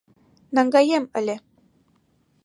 Наҥгаем 0.55 1.03
ыле! 1.19 1.35